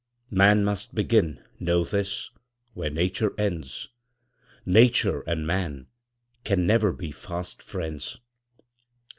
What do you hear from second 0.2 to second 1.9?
Man must begin, know